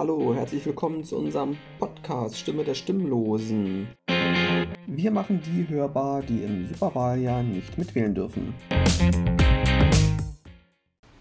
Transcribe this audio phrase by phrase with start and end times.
[0.00, 3.88] Hallo, herzlich willkommen zu unserem Podcast Stimme der Stimmlosen.
[4.86, 8.54] Wir machen die hörbar, die im Superwahljahr nicht mitwählen dürfen.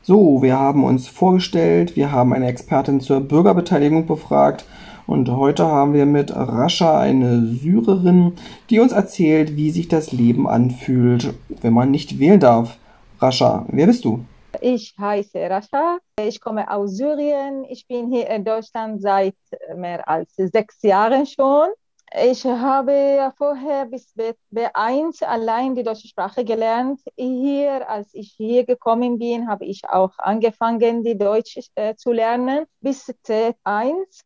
[0.01, 4.63] So, wir haben uns vorgestellt, wir haben eine Expertin zur Bürgerbeteiligung befragt
[5.07, 8.31] und heute haben wir mit Rascha eine Syrerin,
[8.69, 12.77] die uns erzählt, wie sich das Leben anfühlt, wenn man nicht wählen darf.
[13.19, 14.23] Rascha, wer bist du?
[14.61, 17.63] Ich heiße Rascha, ich komme aus Syrien.
[17.63, 19.35] Ich bin hier in Deutschland seit
[19.75, 21.69] mehr als sechs Jahren schon.
[22.21, 26.99] Ich habe vorher bis B1 allein die deutsche Sprache gelernt.
[27.15, 32.65] Hier, als ich hier gekommen bin, habe ich auch angefangen, die Deutsch äh, zu lernen
[32.81, 34.23] bis C1.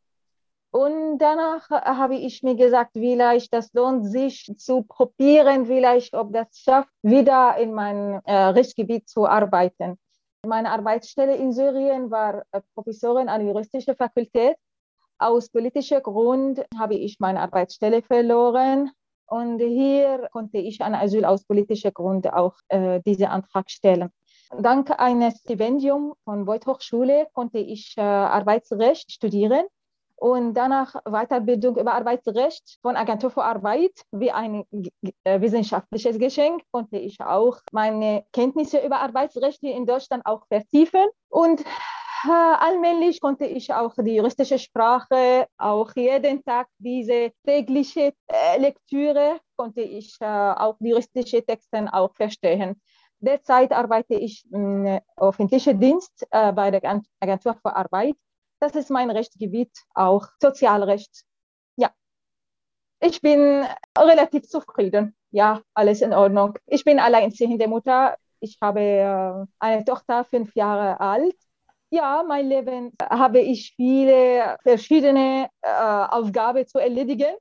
[0.72, 6.48] Und danach habe ich mir gesagt, vielleicht das lohnt sich zu probieren, vielleicht ob das
[6.58, 10.00] schafft, wieder in mein äh, Rechtsgebiet zu arbeiten.
[10.46, 14.58] Meine Arbeitsstelle in Syrien war äh, Professorin an der juristischen Fakultät.
[15.18, 18.92] Aus politischem Grund habe ich meine Arbeitsstelle verloren.
[19.26, 24.10] Und hier konnte ich an Asyl aus politischem Grund auch äh, diesen Antrag stellen.
[24.60, 29.66] Dank eines Stipendiums von Voigt Hochschule konnte ich äh, Arbeitsrecht studieren
[30.24, 34.64] und danach Weiterbildung über Arbeitsrecht von Agentur für Arbeit wie ein
[35.26, 36.64] äh, wissenschaftliches Geschenk.
[36.72, 41.06] Konnte ich auch meine Kenntnisse über Arbeitsrecht hier in Deutschland auch vertiefen.
[41.28, 48.58] Und äh, allmählich konnte ich auch die juristische Sprache, auch jeden Tag diese tägliche äh,
[48.60, 52.82] Lektüre, konnte ich auch juristische Texte auch verstehen.
[53.20, 58.16] Derzeit arbeite ich im öffentlichen Dienst bei der Agentur für Arbeit
[58.64, 61.24] das ist mein Rechtsgebiet, auch Sozialrecht.
[61.76, 61.92] Ja,
[63.02, 63.66] ich bin
[63.98, 65.16] relativ zufrieden.
[65.32, 66.58] Ja, alles in Ordnung.
[66.68, 68.16] Ich bin alleinziehende Mutter.
[68.40, 71.36] Ich habe äh, eine Tochter, fünf Jahre alt.
[71.90, 77.36] Ja, mein Leben habe ich viele verschiedene äh, Aufgaben zu erledigen.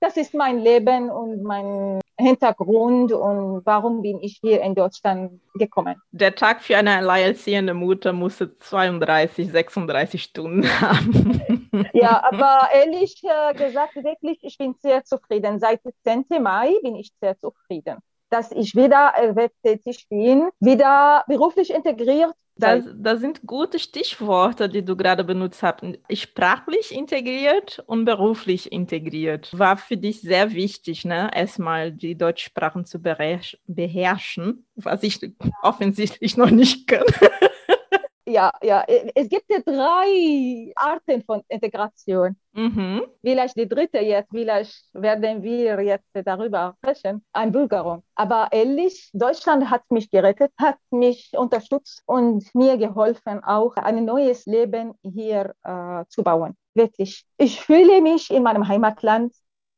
[0.00, 5.96] Das ist mein Leben und mein Hintergrund und warum bin ich hier in Deutschland gekommen.
[6.12, 11.68] Der Tag für eine alleinerziehende Mutter musste 32, 36 Stunden haben.
[11.92, 15.60] Ja, aber ehrlich äh, gesagt, wirklich, ich bin sehr zufrieden.
[15.60, 16.24] Seit 10.
[16.42, 23.20] Mai bin ich sehr zufrieden dass ich wieder erwerbstätig bin, wieder beruflich integriert das, das,
[23.20, 25.82] sind gute Stichworte, die du gerade benutzt hast.
[26.12, 29.50] Sprachlich integriert und beruflich integriert.
[29.56, 31.30] War für dich sehr wichtig, ne?
[31.34, 35.20] erstmal die Deutschsprachen zu beherrschen, was ich
[35.62, 37.04] offensichtlich noch nicht kann.
[38.36, 42.36] Ja, ja, es gibt ja drei Arten von Integration.
[42.52, 43.02] Mhm.
[43.22, 48.02] Vielleicht die dritte jetzt, vielleicht werden wir jetzt darüber sprechen, Einbürgerung.
[48.14, 54.44] Aber ehrlich, Deutschland hat mich gerettet, hat mich unterstützt und mir geholfen, auch ein neues
[54.44, 56.56] Leben hier äh, zu bauen.
[56.74, 57.24] Wirklich.
[57.38, 59.32] Ich fühle mich in meinem Heimatland.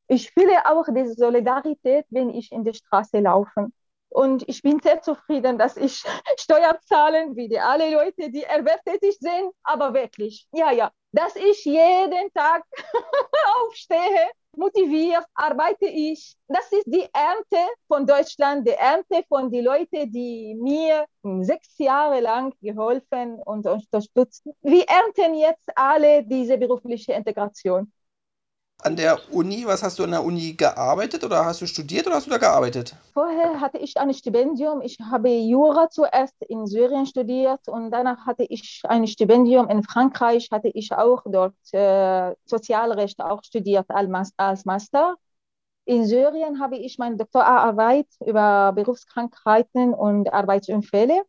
[0.08, 3.69] Ich fühle auch diese Solidarität, wenn ich in der Straße laufe.
[4.10, 6.02] Und ich bin sehr zufrieden, dass ich
[6.38, 9.52] Steuer zahlen, wie die alle Leute, die erwerbstätig sind.
[9.62, 12.62] Aber wirklich, ja, ja, dass ich jeden Tag
[13.62, 16.36] aufstehe, motiviert, arbeite ich.
[16.48, 21.06] Das ist die Ernte von Deutschland, die Ernte von den Leuten, die mir
[21.42, 24.44] sechs Jahre lang geholfen und unterstützt.
[24.62, 27.92] Wir ernten jetzt alle diese berufliche Integration
[28.83, 32.16] an der Uni, was hast du an der Uni gearbeitet oder hast du studiert oder
[32.16, 32.94] hast du da gearbeitet?
[33.12, 34.81] Vorher hatte ich ein Stipendium.
[34.83, 40.49] Ich habe Jura zuerst in Syrien studiert und danach hatte ich ein Stipendium in Frankreich,
[40.53, 45.17] hatte ich auch dort äh, Sozialrecht auch studiert als Master.
[45.84, 51.22] In Syrien habe ich meine Doktorarbeit über Berufskrankheiten und Arbeitsunfälle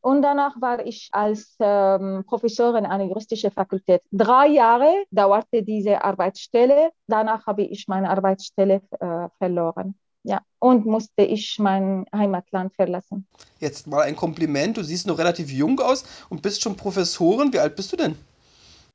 [0.00, 4.02] und danach war ich als ähm, Professorin an der juristischen Fakultät.
[4.10, 6.90] Drei Jahre dauerte diese Arbeitsstelle.
[7.06, 9.94] Danach habe ich meine Arbeitsstelle äh, verloren.
[10.22, 13.26] Ja, und musste ich mein Heimatland verlassen.
[13.58, 14.76] Jetzt mal ein Kompliment.
[14.76, 17.52] Du siehst noch relativ jung aus und bist schon Professorin.
[17.52, 18.16] Wie alt bist du denn?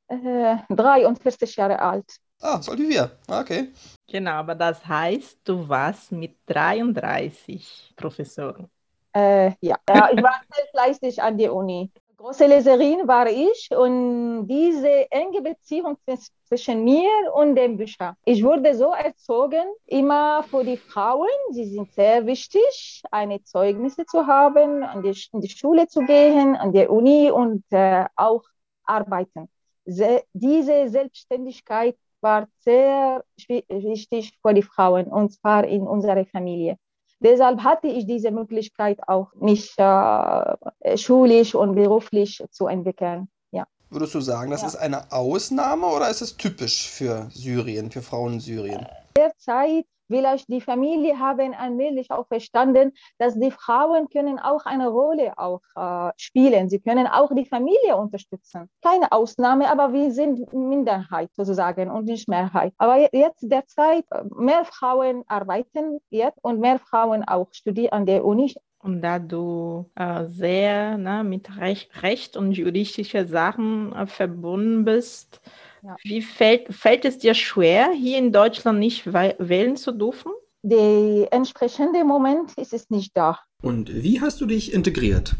[0.07, 2.05] Äh, 43 Jahre alt.
[2.41, 3.11] Ah, so alt wie wir.
[3.27, 3.71] Ah, okay.
[4.07, 8.69] Genau, aber das heißt, du warst mit 33 Professorin.
[9.15, 9.77] Äh, ja.
[9.87, 11.89] ja, ich war sehr fleißig an der Uni.
[12.17, 15.97] Große Leserin war ich und diese enge Beziehung
[16.43, 18.17] zwischen mir und dem Bücher.
[18.25, 24.27] Ich wurde so erzogen, immer für die Frauen, sie sind sehr wichtig, eine Zeugnisse zu
[24.27, 28.43] haben, an die, in die Schule zu gehen, an der Uni und äh, auch
[28.83, 29.47] arbeiten.
[29.85, 36.77] Se diese Selbstständigkeit war sehr wichtig für die Frauen und zwar in unserer Familie.
[37.25, 43.29] Deshalb hatte ich diese Möglichkeit auch, mich äh, schulisch und beruflich zu entwickeln.
[43.49, 43.65] Ja.
[43.89, 44.67] Würdest du sagen, das ja.
[44.67, 48.85] ist eine Ausnahme oder ist es typisch für Syrien, für Frauen in Syrien?
[49.17, 55.33] Derzeit Vielleicht die Familie haben allmählich auch verstanden, dass die Frauen können auch eine Rolle
[55.37, 56.69] auch äh, spielen.
[56.69, 58.69] Sie können auch die Familie unterstützen.
[58.81, 62.73] Keine Ausnahme, aber wir sind Minderheit sozusagen und nicht Mehrheit.
[62.77, 68.25] Aber jetzt derzeit äh, mehr Frauen arbeiten jetzt und mehr Frauen auch studieren an der
[68.25, 68.53] Uni.
[68.85, 75.41] Und da du äh, sehr ne, mit Recht, Recht und juristische Sachen äh, verbunden bist,
[75.85, 75.95] ja.
[76.03, 80.31] Wie fällt, fällt es dir schwer, hier in Deutschland nicht wählen zu dürfen?
[80.63, 83.39] Der entsprechende Moment ist es nicht da.
[83.61, 85.35] Und wie hast du dich integriert?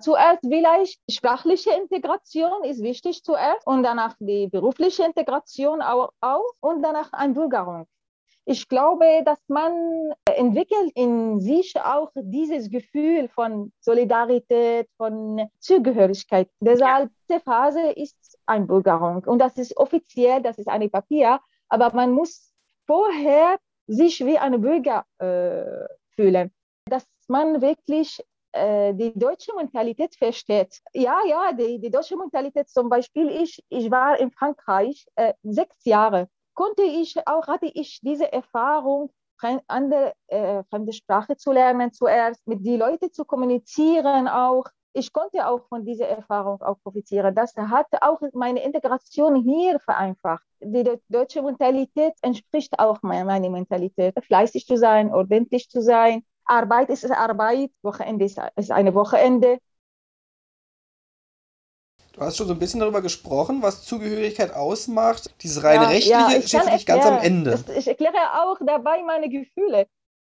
[0.00, 6.82] Zuerst vielleicht sprachliche Integration ist wichtig zuerst und danach die berufliche Integration auch, auch und
[6.82, 7.86] danach Einbürgerung.
[8.50, 16.48] Ich glaube, dass man entwickelt in sich auch dieses Gefühl von Solidarität, von Zugehörigkeit.
[16.58, 19.22] Deshalb diese Phase ist Einbürgerung.
[19.26, 22.54] Und das ist offiziell, das ist ein Papier, aber man muss
[22.86, 26.50] vorher sich wie ein Bürger äh, fühlen,
[26.86, 28.18] dass man wirklich
[28.52, 30.80] äh, die deutsche Mentalität versteht.
[30.94, 35.84] Ja, ja, die, die deutsche Mentalität zum Beispiel, ich, ich war in Frankreich äh, sechs
[35.84, 39.12] Jahre konnte ich auch, hatte ich diese Erfahrung,
[39.68, 44.64] andere äh, fremde Sprache zu lernen zuerst, mit den Leuten zu kommunizieren auch.
[44.92, 47.32] Ich konnte auch von dieser Erfahrung auch profitieren.
[47.32, 50.44] Das hat auch meine Integration hier vereinfacht.
[50.60, 54.14] Die deutsche Mentalität entspricht auch meiner Mentalität.
[54.24, 56.24] Fleißig zu sein, ordentlich zu sein.
[56.44, 59.58] Arbeit ist Arbeit, Wochenende ist eine Wochenende.
[62.18, 65.32] Du hast schon so ein bisschen darüber gesprochen, was Zugehörigkeit ausmacht.
[65.40, 67.52] Dieses reine ja, rechtliche ja, steht für dich ganz am Ende.
[67.52, 69.86] Das, ich erkläre auch dabei meine Gefühle.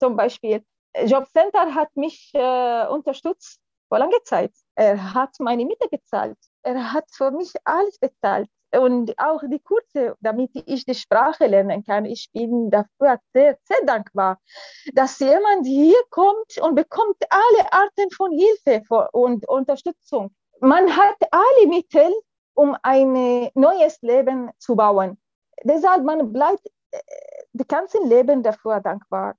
[0.00, 0.64] Zum Beispiel,
[1.04, 4.50] Jobcenter hat mich äh, unterstützt vor langer Zeit.
[4.74, 6.36] Er hat meine Miete gezahlt.
[6.64, 8.48] Er hat für mich alles bezahlt.
[8.76, 12.06] Und auch die Kurse, damit ich die Sprache lernen kann.
[12.06, 14.40] Ich bin dafür sehr, sehr dankbar,
[14.94, 21.68] dass jemand hier kommt und bekommt alle Arten von Hilfe und Unterstützung man hat alle
[21.68, 22.12] Mittel,
[22.54, 25.18] um ein neues Leben zu bauen.
[25.64, 26.98] Deshalb man bleibt äh,
[27.52, 29.36] das ganze Leben dafür dankbar.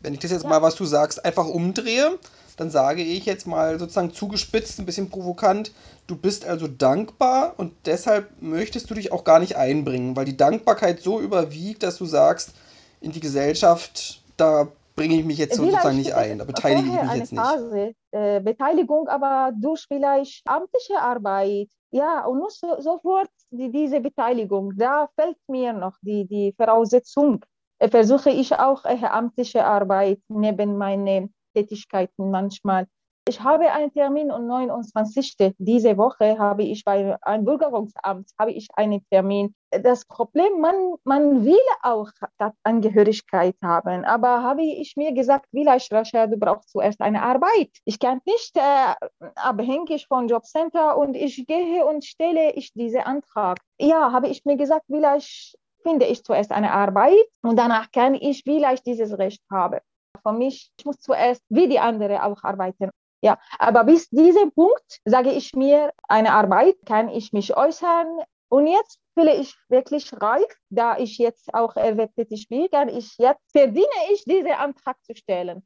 [0.00, 0.48] Wenn ich das jetzt ja.
[0.48, 2.18] mal, was du sagst, einfach umdrehe,
[2.56, 5.72] dann sage ich jetzt mal sozusagen zugespitzt, ein bisschen provokant,
[6.06, 10.36] du bist also dankbar und deshalb möchtest du dich auch gar nicht einbringen, weil die
[10.36, 12.52] Dankbarkeit so überwiegt, dass du sagst,
[13.00, 17.02] in die Gesellschaft, da bringe ich mich jetzt vielleicht sozusagen nicht ein, da beteilige ich
[17.02, 17.42] mich jetzt nicht.
[17.42, 24.00] Phase, äh, Beteiligung, aber durch vielleicht amtliche Arbeit, ja, und nur so, sofort die, diese
[24.00, 27.44] Beteiligung, da fällt mir noch die, die Voraussetzung.
[27.78, 32.86] Äh, versuche ich auch äh, amtliche Arbeit neben meinen Tätigkeiten manchmal
[33.28, 35.54] ich habe einen Termin am 29.
[35.58, 39.54] Diese Woche habe ich bei einem Bürgerungsamt habe ich einen Termin.
[39.70, 40.74] Das Problem, man,
[41.04, 42.10] man will auch
[42.64, 47.70] Angehörigkeit haben, aber habe ich mir gesagt, vielleicht Rascha, du brauchst zuerst eine Arbeit.
[47.84, 48.94] Ich kann nicht äh,
[49.36, 53.58] abhängig von Jobcenter und ich gehe und stelle ich diesen Antrag.
[53.78, 58.42] Ja, habe ich mir gesagt, vielleicht finde ich zuerst eine Arbeit und danach kann ich
[58.42, 59.80] vielleicht dieses Recht haben.
[60.22, 62.90] Für mich, ich muss zuerst wie die anderen auch arbeiten.
[63.24, 68.18] Ja, aber bis diesem Punkt sage ich mir, eine Arbeit kann ich mich äußern.
[68.48, 73.40] Und jetzt fühle ich wirklich reif, da ich jetzt auch erwerbstätig bin, kann ich jetzt
[73.52, 75.64] verdiene ich, diesen Antrag zu stellen.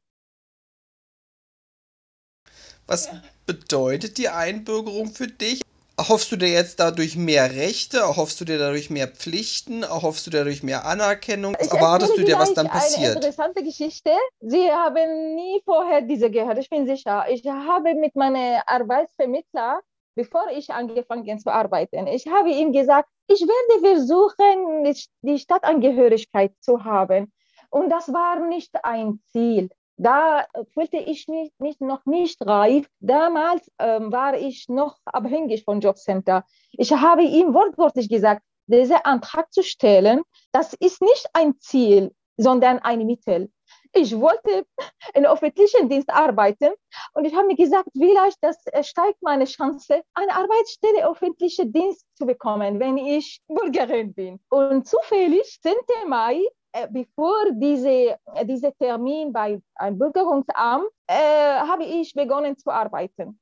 [2.85, 3.09] Was
[3.45, 5.61] bedeutet die Einbürgerung für dich?
[5.99, 7.97] Erhoffst du dir jetzt dadurch mehr Rechte?
[7.97, 9.81] Erhoffst du dir dadurch mehr Pflichten?
[9.81, 11.55] Erhoffst du dir dadurch mehr Anerkennung?
[11.59, 13.03] Was erwartest du dir, was dann passiert?
[13.03, 14.11] Eine interessante Geschichte.
[14.39, 17.25] Sie haben nie vorher diese gehört, ich bin sicher.
[17.29, 19.81] Ich habe mit meinem Arbeitsvermittler,
[20.15, 26.83] bevor ich angefangen zu arbeiten, ich habe ihm gesagt, ich werde versuchen, die Stadtangehörigkeit zu
[26.83, 27.33] haben.
[27.71, 32.87] Und das war nicht ein Ziel da fühlte ich mich, mich noch nicht reif.
[32.99, 36.45] Damals ähm, war ich noch abhängig von Jobcenter.
[36.71, 42.79] Ich habe ihm wortwörtlich gesagt, diesen Antrag zu stellen, das ist nicht ein Ziel, sondern
[42.79, 43.51] ein Mittel.
[43.93, 44.65] Ich wollte
[45.15, 46.71] in öffentlichen Dienst arbeiten
[47.13, 52.25] und ich habe mir gesagt, vielleicht das steigt meine Chance, eine Arbeitsstelle öffentlichen Dienst zu
[52.25, 54.39] bekommen, wenn ich Bürgerin bin.
[54.49, 55.73] Und zufällig, 10.
[56.07, 62.69] Mai äh, bevor diese, äh, dieser Termin bei einem Bürgerungsamt, äh, habe ich begonnen zu
[62.69, 63.39] arbeiten.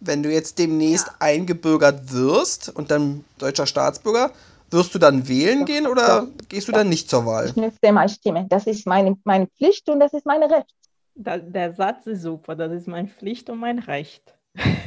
[0.00, 1.14] Wenn du jetzt demnächst ja.
[1.20, 4.30] eingebürgert wirst und dann deutscher Staatsbürger,
[4.70, 7.46] wirst du dann wählen doch, gehen oder doch, gehst du dann nicht zur Wahl?
[7.46, 8.46] Ich nütze meine Stimme.
[8.48, 10.74] Das ist meine, meine Pflicht und das ist mein Recht.
[11.14, 14.36] Da, der Satz ist super, das ist meine Pflicht und mein Recht.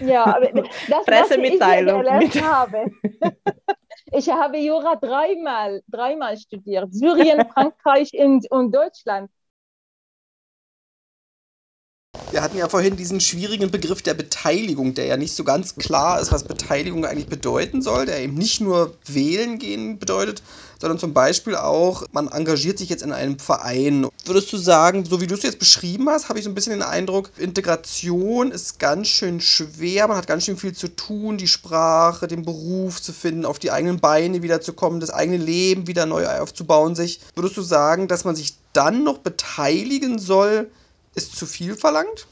[0.04, 0.52] Ja, aber
[0.90, 2.04] das, Pressemitteilung.
[2.06, 2.92] Was ich habe.
[4.12, 6.94] Ich habe Jura dreimal, dreimal studiert.
[6.94, 9.32] Syrien, Frankreich und, und Deutschland.
[12.32, 16.22] Wir hatten ja vorhin diesen schwierigen Begriff der Beteiligung, der ja nicht so ganz klar
[16.22, 20.44] ist, was Beteiligung eigentlich bedeuten soll, der eben nicht nur wählen gehen bedeutet,
[20.80, 24.08] sondern zum Beispiel auch, man engagiert sich jetzt in einem Verein.
[24.26, 26.74] Würdest du sagen, so wie du es jetzt beschrieben hast, habe ich so ein bisschen
[26.74, 31.48] den Eindruck, Integration ist ganz schön schwer, man hat ganz schön viel zu tun, die
[31.48, 36.28] Sprache, den Beruf zu finden, auf die eigenen Beine wiederzukommen, das eigene Leben wieder neu
[36.28, 37.22] aufzubauen sich.
[37.34, 40.70] Würdest du sagen, dass man sich dann noch beteiligen soll,
[41.16, 42.28] ist zu viel verlangt?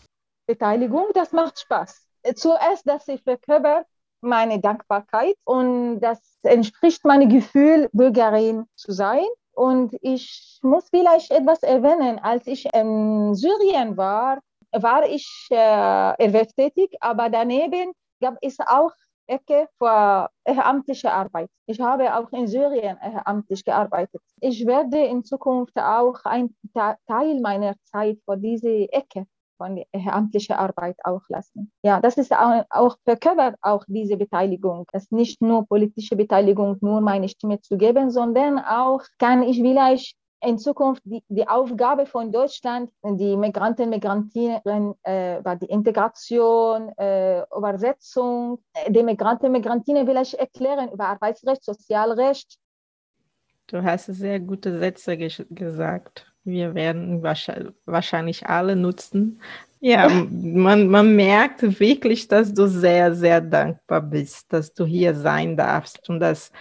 [0.48, 2.08] Beteiligung, das macht Spaß.
[2.36, 3.86] Zuerst, dass ich verkörper
[4.22, 9.26] meine Dankbarkeit und das entspricht meinem Gefühl, Bürgerin zu sein.
[9.52, 12.20] Und ich muss vielleicht etwas erwähnen.
[12.20, 14.40] Als ich in Syrien war,
[14.72, 17.92] war ich äh, erwerbstätig, aber daneben
[18.22, 18.92] gab es auch
[19.28, 21.50] Ecke für ehrenamtliche Arbeit.
[21.66, 24.22] Ich habe auch in Syrien ehrenamtlich gearbeitet.
[24.40, 29.26] Ich werde in Zukunft auch einen Teil meiner Zeit für diese Ecke
[29.58, 31.72] von ehrenamtlicher Arbeit auch lassen.
[31.84, 34.86] Ja, das ist auch, auch verkörpert auch diese Beteiligung.
[34.92, 39.58] Es ist nicht nur politische Beteiligung, nur meine Stimme zu geben, sondern auch kann ich
[39.58, 47.42] vielleicht in Zukunft die, die Aufgabe von Deutschland, die Migranten, Migrantinnen, äh, die Integration, äh,
[47.56, 52.58] Übersetzung, die Migranten, Migrantinnen vielleicht erklären über Arbeitsrecht, Sozialrecht.
[53.68, 56.32] Du hast sehr gute Sätze gesagt.
[56.44, 59.42] Wir werden wahrscheinlich alle nutzen.
[59.80, 65.58] Ja, man, man merkt wirklich, dass du sehr, sehr dankbar bist, dass du hier sein
[65.58, 66.52] darfst und dass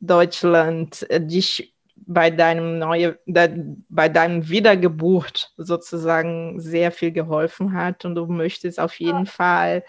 [0.00, 1.75] Deutschland dich
[2.06, 8.80] bei deinem neue, de, bei deinem Wiedergeburt sozusagen sehr viel geholfen hat und du möchtest
[8.80, 9.30] auf jeden ja.
[9.30, 9.84] Fall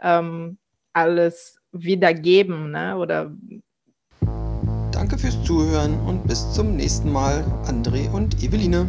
[0.00, 0.58] ähm,
[0.92, 2.96] alles wiedergeben, ne?
[2.96, 3.32] Oder
[4.92, 8.86] Danke fürs Zuhören und bis zum nächsten Mal, André und Eveline.